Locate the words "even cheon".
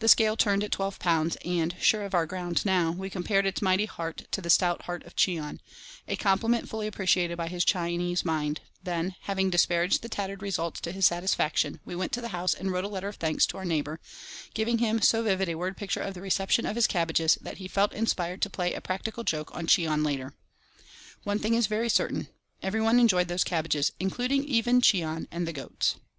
24.44-25.26